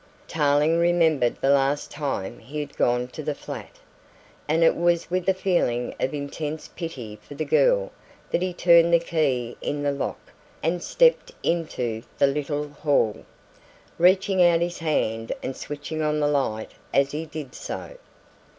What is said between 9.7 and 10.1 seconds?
the